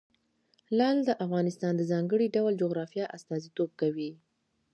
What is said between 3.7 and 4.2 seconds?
کوي.